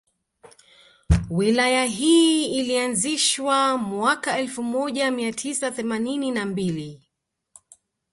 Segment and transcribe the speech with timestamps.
[1.29, 7.01] Wilaya hii ilianzishwa mwaka elfu moja mia tisa themanini na mbili